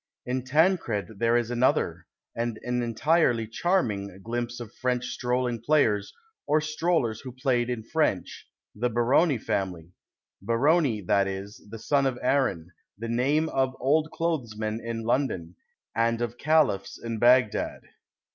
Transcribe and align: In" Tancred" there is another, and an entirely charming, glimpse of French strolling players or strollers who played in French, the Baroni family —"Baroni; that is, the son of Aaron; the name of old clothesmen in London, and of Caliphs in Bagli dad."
In" 0.25 0.43
Tancred" 0.45 1.19
there 1.19 1.37
is 1.37 1.51
another, 1.51 2.07
and 2.35 2.57
an 2.63 2.81
entirely 2.81 3.45
charming, 3.45 4.19
glimpse 4.23 4.59
of 4.59 4.73
French 4.73 5.05
strolling 5.09 5.61
players 5.61 6.11
or 6.47 6.59
strollers 6.59 7.21
who 7.21 7.31
played 7.31 7.69
in 7.69 7.83
French, 7.83 8.47
the 8.73 8.89
Baroni 8.89 9.37
family 9.37 9.91
—"Baroni; 10.41 11.01
that 11.01 11.27
is, 11.27 11.63
the 11.69 11.77
son 11.77 12.07
of 12.07 12.17
Aaron; 12.23 12.71
the 12.97 13.09
name 13.09 13.47
of 13.49 13.77
old 13.79 14.09
clothesmen 14.09 14.81
in 14.83 15.03
London, 15.03 15.55
and 15.95 16.19
of 16.19 16.35
Caliphs 16.39 16.97
in 16.97 17.19
Bagli 17.19 17.51
dad." 17.51 17.81